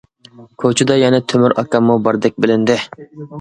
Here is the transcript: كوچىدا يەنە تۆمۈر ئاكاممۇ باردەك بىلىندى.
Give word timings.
كوچىدا 0.63 0.95
يەنە 0.99 1.19
تۆمۈر 1.33 1.55
ئاكاممۇ 1.63 1.99
باردەك 2.09 2.41
بىلىندى. 2.47 2.79